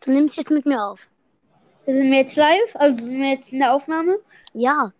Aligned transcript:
Du 0.00 0.12
nimmst 0.12 0.36
jetzt 0.36 0.50
mit 0.50 0.64
mir 0.64 0.82
auf. 0.82 1.00
Sind 1.86 2.10
wir 2.10 2.18
jetzt 2.18 2.36
live? 2.36 2.74
Also 2.76 3.04
sind 3.04 3.20
wir 3.20 3.30
jetzt 3.30 3.52
in 3.52 3.58
der 3.58 3.72
Aufnahme? 3.72 4.18
Ja. 4.54 4.92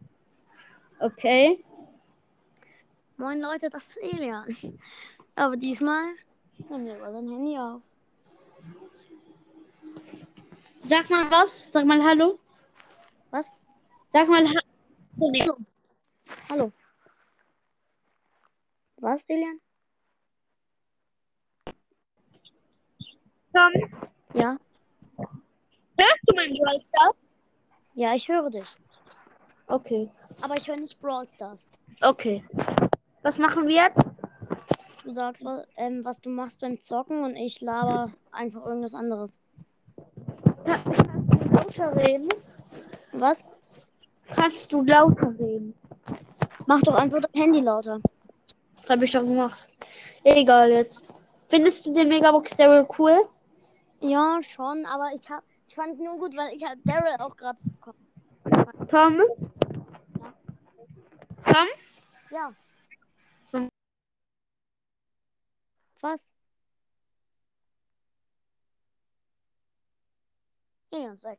Okay. 0.99 1.65
Moin 3.17 3.41
Leute, 3.41 3.71
das 3.71 3.87
ist 3.87 3.97
Elian. 3.99 4.45
Aber 5.37 5.57
diesmal 5.57 6.13
nehmen 6.69 6.87
wir 6.87 6.97
über 6.97 7.13
sein 7.13 7.29
Handy 7.29 7.57
auf. 7.57 7.81
Sag 10.83 11.09
mal 11.09 11.31
was. 11.31 11.71
Sag 11.73 11.87
mal 11.87 12.03
Hallo. 12.03 12.39
Was? 13.31 13.51
Sag 14.11 14.29
mal 14.29 14.47
ha. 14.47 14.61
Hallo. 15.21 15.57
Hallo. 16.49 16.73
Was, 18.97 19.23
Elian? 19.29 19.59
Tom, 23.53 23.73
Ja. 24.35 24.59
Hörst 25.97 26.21
du 26.27 26.35
meinen 26.35 26.57
Brawl 26.59 26.81
Stars? 26.85 27.17
Ja, 27.95 28.15
ich 28.15 28.29
höre 28.29 28.51
dich. 28.51 28.69
Okay. 29.67 30.11
Aber 30.41 30.55
ich 30.57 30.67
höre 30.69 30.77
nicht 30.77 30.99
Brawl 31.01 31.29
Stars. 31.29 31.69
Okay. 32.01 32.45
Was 33.23 33.37
machen 33.37 33.69
wir 33.69 33.75
jetzt? 33.75 33.99
Du 35.05 35.13
sagst, 35.13 35.45
was, 35.45 35.67
ähm, 35.77 36.05
was 36.05 36.21
du 36.21 36.31
machst 36.31 36.61
beim 36.61 36.81
Zocken 36.81 37.25
und 37.25 37.37
ich 37.37 37.61
laber 37.61 38.11
einfach 38.33 38.65
irgendwas 38.65 38.95
anderes. 38.95 39.39
Kannst 40.65 40.87
du 40.89 41.55
lauter 41.55 41.97
reden? 41.97 42.29
Was? 43.13 43.45
Kannst 44.29 44.73
du 44.73 44.83
lauter 44.83 45.35
reden? 45.39 45.75
Mach 46.67 46.81
doch 46.83 46.95
einfach 46.95 47.21
dein 47.21 47.43
Handy 47.43 47.61
lauter. 47.61 48.01
Hab 48.89 49.03
ich 49.03 49.11
doch 49.11 49.23
gemacht. 49.23 49.69
Egal 50.25 50.71
jetzt. 50.71 51.05
Findest 51.49 51.87
du 51.87 51.93
den 51.93 52.09
Megabox 52.09 52.57
Daryl 52.57 52.87
cool? 52.99 53.19
Ja, 54.01 54.41
schon, 54.43 54.87
aber 54.87 55.13
ich 55.15 55.29
hab, 55.29 55.45
ich 55.67 55.75
fand 55.75 55.93
es 55.93 55.99
nur 55.99 56.17
gut, 56.19 56.35
weil 56.35 56.55
ich 56.55 56.65
hab 56.65 56.79
Daryl 56.85 57.17
auch 57.19 57.37
gerade 57.37 57.61
bekommen. 57.63 58.07
Tom? 58.91 59.21
Ja. 60.19 60.35
Tom? 61.53 61.69
Ja. 62.31 62.55
Was? 66.01 66.33
Ja, 70.93 71.13
ist 71.13 71.25
weg. 71.25 71.39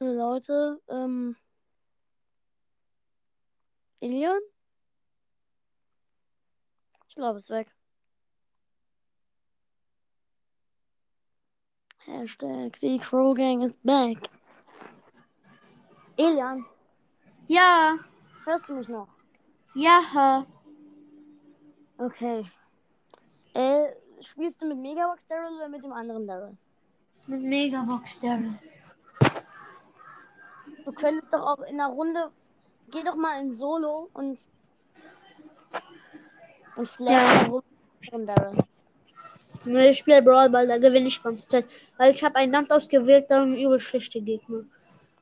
Äh, 0.00 0.04
Leute, 0.06 0.80
ähm. 0.88 1.36
Ilian? 4.00 4.40
Ich 7.08 7.14
glaube, 7.14 7.38
es 7.38 7.44
ist 7.44 7.50
weg. 7.50 7.72
Hashtag 12.06 12.78
the 12.80 12.98
Crow 12.98 13.34
Gang 13.34 13.62
is 13.62 13.76
back. 13.76 14.16
Ilian, 16.18 16.64
Ja. 17.48 17.96
hörst 18.44 18.68
du 18.68 18.74
mich 18.74 18.88
noch? 18.88 19.08
Ja. 19.74 20.44
Okay. 21.98 22.44
Äh, 23.54 23.92
spielst 24.20 24.60
du 24.60 24.66
mit 24.66 24.78
Megabox 24.78 25.26
Daryl 25.28 25.56
oder 25.56 25.68
mit 25.68 25.82
dem 25.84 25.92
anderen 25.92 26.26
Daryl? 26.26 26.56
Mit 27.26 27.42
Megabox 27.42 28.20
Daryl. 28.20 28.58
Du 30.84 30.92
könntest 30.92 31.32
doch 31.32 31.46
auch 31.46 31.60
in 31.62 31.76
der 31.78 31.86
Runde. 31.86 32.30
Geh 32.90 33.02
doch 33.04 33.14
mal 33.14 33.40
in 33.40 33.52
Solo 33.52 34.10
und. 34.12 34.48
Und 36.74 36.88
flash 36.88 37.42
Ja. 37.42 37.48
rum 37.48 38.26
Daryl. 38.26 38.58
Ich 39.64 39.98
spiele 39.98 40.22
Brawl 40.22 40.50
Ball, 40.50 40.66
da 40.66 40.78
gewinne 40.78 41.06
ich 41.06 41.22
ganze 41.22 41.46
Zeit. 41.46 41.66
Weil 41.96 42.14
ich 42.14 42.22
habe 42.24 42.36
ein 42.36 42.50
Land 42.50 42.70
ausgewählt, 42.72 43.26
da 43.28 43.40
haben 43.40 43.54
übel 43.56 43.78
schlechte 43.78 44.20
Gegner. 44.20 44.64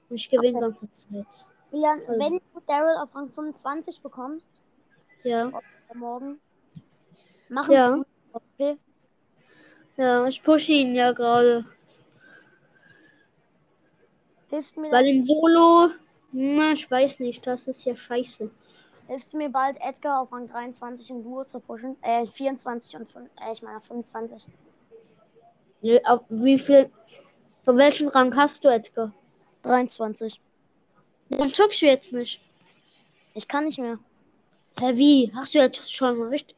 Und 0.08 0.16
ich 0.16 0.30
gewinne 0.30 0.58
Okay. 0.58 0.60
ganze 0.60 0.92
Zeit. 0.92 1.46
Ilian, 1.72 2.00
Also. 2.00 2.18
wenn 2.18 2.32
du 2.32 2.60
Daryl 2.66 2.96
auf 2.96 3.14
Rang 3.14 3.28
25 3.28 4.00
bekommst, 4.02 4.62
Ja. 5.22 5.52
morgen, 5.94 6.40
mach 7.48 7.68
Ja. 7.68 7.96
es. 7.96 8.06
Okay? 8.32 8.78
Ja, 9.96 10.26
ich 10.26 10.42
pushe 10.42 10.72
ihn 10.72 10.94
ja 10.94 11.12
gerade. 11.12 11.64
Hilfst 14.48 14.76
mir, 14.76 14.90
Weil 14.90 15.06
in 15.06 15.24
Solo, 15.24 15.90
na, 16.32 16.72
ich 16.72 16.90
weiß 16.90 17.20
nicht, 17.20 17.46
das 17.46 17.66
ist 17.66 17.84
ja 17.84 17.94
scheiße. 17.94 18.50
Hilfst 19.10 19.32
du 19.32 19.38
mir 19.38 19.48
bald 19.48 19.76
Edgar 19.80 20.20
auf 20.20 20.30
Rang 20.32 20.46
23 20.46 21.10
in 21.10 21.22
Duo 21.24 21.42
zu 21.44 21.58
pushen? 21.58 21.96
Äh, 22.02 22.26
24 22.26 22.94
und 22.94 23.10
fün- 23.12 23.28
äh, 23.40 23.52
ich 23.52 23.60
meine 23.60 23.80
25. 23.80 24.46
Nee, 25.82 26.00
ab 26.04 26.24
wie 26.28 26.58
viel, 26.58 26.92
von 27.64 27.76
welchem 27.76 28.06
Rang 28.08 28.34
hast 28.36 28.64
du, 28.64 28.68
Edgar? 28.68 29.12
23. 29.62 30.40
Warum 31.28 31.48
zockst 31.48 31.82
du 31.82 31.86
jetzt 31.86 32.12
nicht? 32.12 32.40
Ich 33.34 33.48
kann 33.48 33.64
nicht 33.64 33.78
mehr. 33.80 33.98
Hä, 34.78 34.96
wie? 34.96 35.32
Hast 35.34 35.54
du 35.54 35.58
jetzt 35.58 35.92
schon 35.92 36.16
mal 36.16 36.28
richtig? 36.28 36.56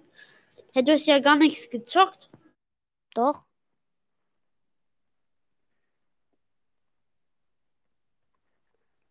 Hä, 0.75 0.83
du 0.83 0.93
hast 0.93 1.07
ja 1.07 1.21
gar 1.21 1.37
nichts 1.37 1.71
gezockt. 1.71 2.31
Doch. 3.15 3.45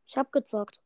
Ich 0.06 0.16
hab 0.18 0.32
gezockt. 0.32 0.80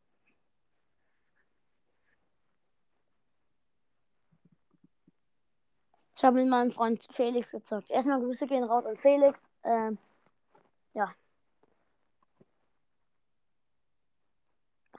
Ich 6.15 6.23
habe 6.23 6.37
mit 6.37 6.47
meinem 6.47 6.71
Freund 6.71 7.05
Felix 7.11 7.51
gezockt. 7.51 7.91
Erstmal 7.91 8.21
Grüße 8.21 8.47
gehen 8.47 8.63
raus 8.63 8.85
an 8.85 8.95
Felix. 8.95 9.49
Ähm, 9.63 9.97
ja. 10.93 11.13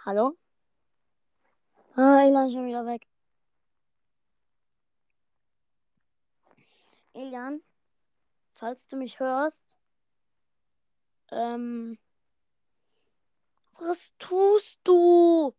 Hallo? 0.04 0.36
Ah, 1.96 2.20
Elian 2.22 2.46
ist 2.46 2.52
schon 2.52 2.66
wieder 2.66 2.84
weg. 2.84 3.06
Elian, 7.14 7.62
falls 8.54 8.86
du 8.88 8.96
mich 8.96 9.18
hörst, 9.18 9.62
ähm, 11.30 11.98
was 13.78 14.12
tust 14.18 14.78
du? 14.84 15.54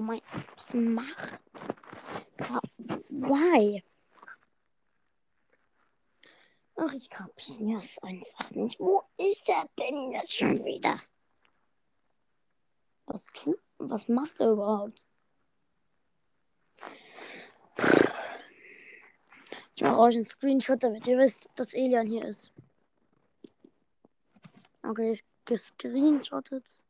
Oh 0.00 0.02
mein, 0.02 0.22
was 0.56 0.72
macht? 0.72 1.40
Why? 3.10 3.84
Ach, 6.74 6.92
ich 6.94 7.10
kapiere 7.10 7.80
es 7.80 7.98
einfach 7.98 8.50
nicht. 8.52 8.80
Wo 8.80 9.02
ist 9.18 9.46
er 9.50 9.68
denn 9.78 10.12
jetzt 10.12 10.34
schon 10.34 10.64
wieder? 10.64 10.98
Was 13.04 13.26
tut, 13.34 13.58
was 13.76 14.08
macht 14.08 14.40
er 14.40 14.52
überhaupt? 14.52 15.04
Ich 19.74 19.82
mache 19.82 19.98
euch 19.98 20.14
einen 20.14 20.24
Screenshot, 20.24 20.82
damit 20.82 21.06
ihr 21.06 21.18
wisst, 21.18 21.46
dass 21.56 21.74
Elian 21.74 22.06
hier 22.06 22.24
ist. 22.24 22.54
Okay, 24.82 25.10
ist 25.10 25.26
gescreenshottet. 25.44 26.86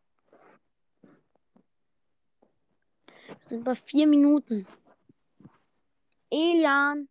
Sind 3.51 3.65
bei 3.65 3.75
vier 3.75 4.07
Minuten. 4.07 4.67
Elian. 6.31 7.09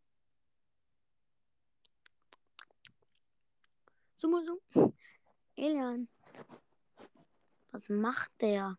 Zoom, 4.18 4.44
zoom. 4.46 4.94
Elian. 5.56 6.08
Was 7.72 7.90
macht 7.90 8.32
der? 8.42 8.78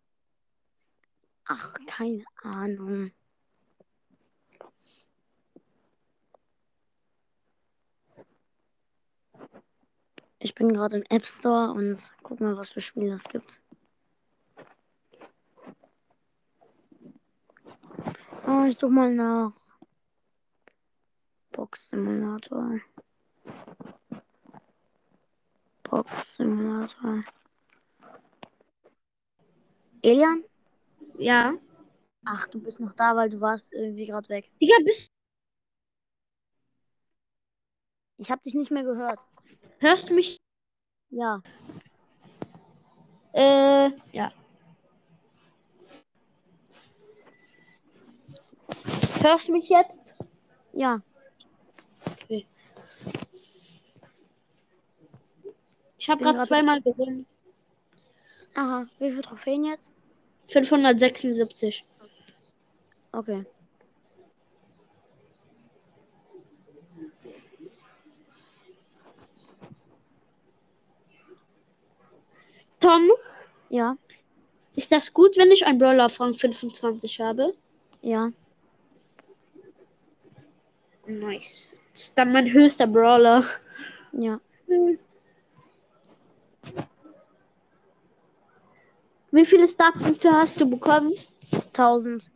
Ach, 1.45 1.75
keine 1.87 2.25
Ahnung. 2.43 3.13
Ich 10.39 10.55
bin 10.55 10.73
gerade 10.73 10.97
im 10.97 11.03
App 11.11 11.27
Store 11.27 11.73
und 11.73 12.13
guck 12.23 12.41
mal, 12.41 12.57
was 12.57 12.71
für 12.71 12.81
Spiele 12.81 13.13
es 13.13 13.25
gibt. 13.25 13.63
Oh, 18.47 18.65
ich 18.67 18.77
suche 18.77 18.91
mal 18.91 19.13
nach. 19.15 19.53
Box 21.53 21.91
Simulator. 21.91 22.81
Box 25.83 26.37
Simulator. 26.37 27.25
Elian? 30.03 30.45
Ja. 31.19 31.55
Ach, 32.25 32.49
du 32.49 32.61
bist 32.61 32.81
noch 32.81 32.95
da, 32.95 33.17
weil 33.17 33.29
du 33.29 33.41
warst 33.41 33.73
irgendwie 33.73 34.07
gerade 34.07 34.29
weg. 34.29 34.51
Digga, 34.61 34.77
bist, 34.85 35.11
Ich 38.21 38.31
habe 38.31 38.43
dich 38.43 38.55
nicht 38.55 38.71
mehr 38.71 38.85
gehört. 38.85 39.27
hörst 39.79 40.11
du 40.11 40.15
mich? 40.15 40.37
Ja. 41.09 41.43
Äh, 43.33 43.91
ja. 44.13 44.31
Hörst 49.23 49.49
du 49.49 49.53
mich 49.53 49.69
jetzt? 49.69 50.15
Ja, 50.73 51.01
Okay. 52.23 52.47
Ich 55.99 56.09
habe 56.09 56.23
gerade 56.23 56.39
zweimal 56.39 56.81
gewonnen. 56.81 57.27
aha. 58.55 58.87
Wie 58.99 59.11
viele 59.11 59.23
Trophäen 59.23 59.65
jetzt? 59.65 59.93
576. 60.49 61.85
Okay. 63.13 63.45
Tom, 72.81 73.11
Ja, 73.69 73.97
ist 74.75 74.91
das 74.93 75.13
gut, 75.13 75.37
wenn 75.37 75.51
ich 75.51 75.67
einen 75.67 75.79
Brawler 75.79 76.07
auf 76.07 76.19
Rang 76.21 76.35
25 76.35 77.21
habe? 77.21 77.55
ja. 78.03 78.31
Nice. 81.11 81.69
Das 81.93 82.03
ist 82.03 82.19
dann 82.19 82.33
mein 82.33 82.51
höchster 82.53 82.87
Brawler. 82.87 83.43
Ja. 84.13 84.41
Wie 89.33 89.47
viele 89.47 89.67
Starpunkte 89.67 90.31
hast 90.31 90.61
du 90.61 90.69
bekommen? 90.71 91.13
1000. 91.53 92.31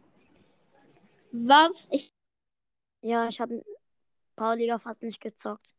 Was? 1.32 1.88
Ich, 1.90 2.12
Ja, 3.00 3.28
ich 3.28 3.40
habe 3.40 3.64
Powerliga 4.36 4.78
fast 4.78 5.02
nicht 5.02 5.20
gezockt. 5.20 5.72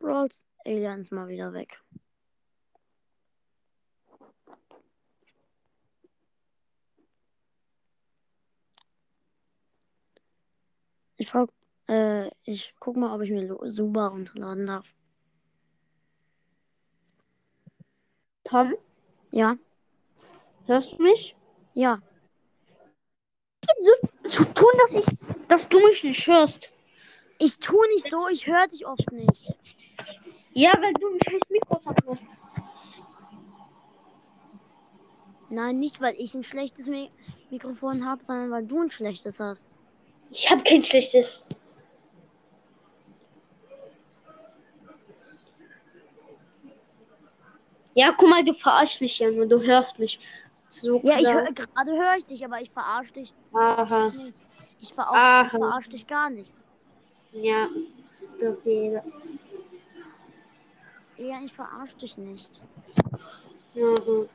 Brawls, 0.00 0.44
Alien 0.64 1.00
ist 1.00 1.12
mal 1.12 1.28
wieder 1.28 1.52
weg. 1.52 1.80
Ich 11.18 11.28
frag, 11.28 11.50
äh, 11.88 12.30
ich 12.44 12.74
guck 12.78 12.96
mal, 12.96 13.14
ob 13.14 13.22
ich 13.22 13.30
mir 13.30 13.58
Suba 13.64 14.06
runterladen 14.06 14.66
darf. 14.66 14.94
Tom, 18.44 18.74
Ja, 19.30 19.56
hörst 20.66 20.92
du 20.92 21.02
mich? 21.02 21.36
ja. 21.74 22.00
So 23.80 24.28
zu 24.30 24.44
tun, 24.54 24.70
dass 24.80 24.94
ich, 24.94 25.06
dass 25.48 25.68
du 25.68 25.78
mich 25.80 26.02
nicht 26.04 26.26
hörst. 26.26 26.72
Ich 27.38 27.58
tu 27.58 27.76
nicht 27.94 28.10
so, 28.10 28.28
ich 28.28 28.46
höre 28.46 28.66
dich 28.68 28.86
oft 28.86 29.10
nicht. 29.12 29.52
Ja, 30.54 30.72
weil 30.80 30.94
du 30.94 31.08
ein 31.08 31.18
scheiß 31.22 31.42
Mikrofon 31.50 31.94
hast. 32.06 32.24
Nein, 35.50 35.78
nicht 35.78 36.00
weil 36.00 36.14
ich 36.18 36.34
ein 36.34 36.44
schlechtes 36.44 36.86
Mi 36.86 37.10
Mikrofon 37.50 38.04
habe, 38.06 38.24
sondern 38.24 38.50
weil 38.50 38.66
du 38.66 38.82
ein 38.82 38.90
schlechtes 38.90 39.40
hast. 39.40 39.74
Ich 40.30 40.50
habe 40.50 40.62
kein 40.62 40.82
schlechtes. 40.82 41.44
Ja, 47.94 48.14
guck 48.16 48.28
mal, 48.28 48.44
du 48.44 48.54
verarschst 48.54 49.00
mich 49.00 49.18
ja 49.18 49.30
nur, 49.30 49.46
du 49.46 49.60
hörst 49.60 49.98
mich. 49.98 50.20
So 50.70 51.00
Ja, 51.02 51.18
ich 51.18 51.26
klar. 51.26 51.42
höre 51.42 51.52
gerade 51.52 51.92
höre 51.92 52.16
ich 52.18 52.26
dich, 52.26 52.44
aber 52.44 52.60
ich 52.60 52.70
verarsche 52.70 53.12
dich 53.14 53.32
Aha. 53.52 54.10
nicht. 54.10 54.34
Ich 54.80 54.90
ich 54.90 54.94
verarsch 54.94 55.88
dich 55.88 56.06
gar 56.06 56.30
nicht. 56.30 56.52
Ja. 57.32 57.68
Okay. 58.40 59.00
Ja, 61.16 61.40
ich 61.44 61.52
verarsche 61.52 61.96
dich 61.96 62.16
nicht. 62.16 62.62
Mhm. 63.74 64.28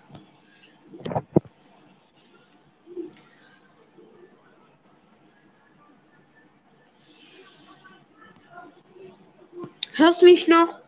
Hörst 9.95 10.21
du 10.21 10.25
mich 10.25 10.47
noch? 10.47 10.79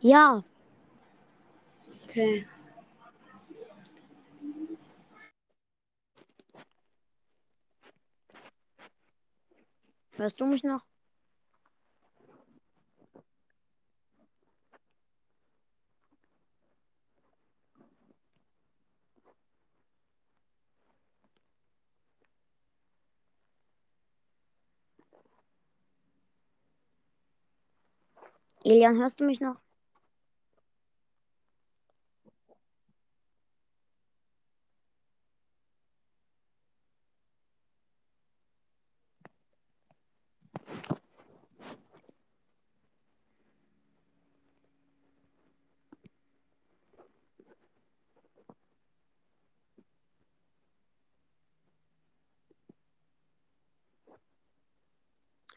Ja, 0.00 0.44
Okay. 2.04 2.46
hörst 10.16 10.40
du 10.40 10.46
mich 10.46 10.62
noch? 10.64 10.82
Elian, 28.64 28.96
hörst 28.98 29.20
du 29.20 29.24
mich 29.24 29.40
noch? 29.40 29.60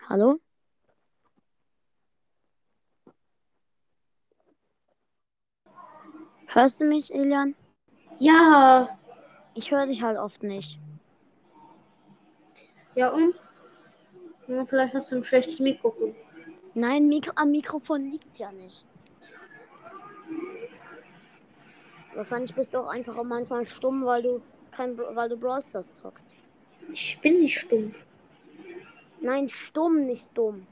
Hallo? 0.09 0.39
Hörst 6.47 6.79
du 6.79 6.85
mich, 6.85 7.13
Elian? 7.13 7.55
Ja. 8.19 8.97
Ich 9.53 9.71
höre 9.71 9.85
dich 9.85 10.01
halt 10.01 10.17
oft 10.17 10.44
nicht. 10.44 10.79
Ja 12.95 13.09
und? 13.09 13.39
Ja, 14.47 14.65
vielleicht 14.65 14.94
hast 14.94 15.11
du 15.11 15.17
ein 15.17 15.23
schlechtes 15.23 15.59
Mikrofon. 15.59 16.15
Nein, 16.73 17.07
Mikro 17.07 17.33
am 17.35 17.51
Mikrofon 17.51 18.05
liegt's 18.05 18.39
ja 18.39 18.51
nicht. 18.51 18.85
Wahrscheinlich 22.15 22.55
bist 22.55 22.73
du 22.73 22.79
auch 22.79 22.88
einfach 22.88 23.17
auch 23.17 23.23
manchmal 23.23 23.65
stumm, 23.65 24.05
weil 24.05 24.23
du 24.23 24.41
kein 24.71 24.97
weil 24.97 25.29
du 25.29 25.38
Brawl 25.38 25.61
Stars 25.61 25.94
zockst. 25.94 26.38
Ich 26.92 27.19
bin 27.21 27.39
nicht 27.39 27.59
stumm. 27.59 27.94
Nein, 29.19 29.49
stumm, 29.49 30.06
nicht 30.06 30.30
dumm. 30.35 30.66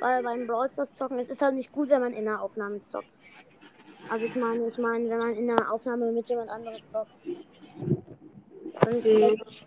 Weil 0.00 0.22
beim 0.22 0.46
Brawl 0.46 0.68
Stars 0.68 0.92
zocken, 0.94 1.18
es 1.18 1.30
ist 1.30 1.42
halt 1.42 1.54
nicht 1.54 1.72
gut, 1.72 1.88
wenn 1.90 2.00
man 2.00 2.12
in 2.12 2.26
einer 2.26 2.42
Aufnahme 2.42 2.80
zockt. 2.80 3.08
Also 4.10 4.26
ich 4.26 4.34
meine, 4.36 4.66
ich 4.68 4.78
meine, 4.78 5.08
wenn 5.10 5.18
man 5.18 5.34
in 5.34 5.50
einer 5.50 5.72
Aufnahme 5.72 6.10
mit 6.12 6.28
jemand 6.28 6.50
anderes 6.50 6.88
zockt. 6.90 7.10
Dann 8.80 8.94
ist 8.94 9.06
Mhm. 9.06 9.10
vielleicht... 9.10 9.64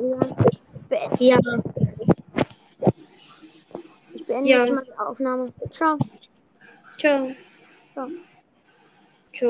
Ja, 0.00 0.20
ich 0.50 0.88
beende, 0.88 1.24
Ja. 1.24 1.38
ich 4.14 4.26
beende 4.26 4.48
Ja. 4.48 4.64
jetzt 4.64 4.72
mal 4.74 4.84
die 4.84 4.98
Aufnahme. 4.98 5.52
Ciao. 5.70 5.98
Ciao. 6.98 7.30
Ciao. 7.92 8.08